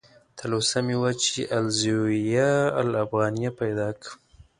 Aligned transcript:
تلوسه 0.37 0.77
مې 0.85 0.95
وه 1.01 1.11
چې 1.23 1.39
"الزاویة 1.57 2.51
الافغانیه" 2.81 3.51
پیدا 3.61 3.87
کړم. 4.01 4.13